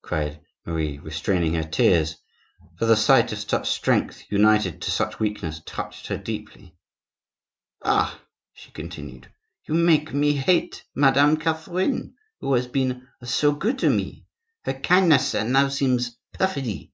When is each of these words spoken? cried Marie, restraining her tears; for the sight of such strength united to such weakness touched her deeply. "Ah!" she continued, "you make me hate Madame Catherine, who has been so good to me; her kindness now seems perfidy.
cried 0.00 0.40
Marie, 0.64 0.96
restraining 1.00 1.54
her 1.54 1.64
tears; 1.64 2.18
for 2.78 2.86
the 2.86 2.94
sight 2.94 3.32
of 3.32 3.38
such 3.40 3.68
strength 3.68 4.22
united 4.30 4.80
to 4.80 4.92
such 4.92 5.18
weakness 5.18 5.60
touched 5.66 6.06
her 6.06 6.16
deeply. 6.16 6.76
"Ah!" 7.84 8.20
she 8.54 8.70
continued, 8.70 9.28
"you 9.66 9.74
make 9.74 10.14
me 10.14 10.34
hate 10.34 10.84
Madame 10.94 11.36
Catherine, 11.36 12.14
who 12.38 12.52
has 12.54 12.68
been 12.68 13.08
so 13.24 13.50
good 13.50 13.80
to 13.80 13.90
me; 13.90 14.24
her 14.64 14.72
kindness 14.72 15.34
now 15.34 15.66
seems 15.66 16.16
perfidy. 16.32 16.92